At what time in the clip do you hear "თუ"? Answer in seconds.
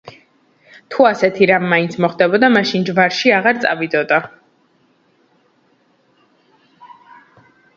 0.93-1.03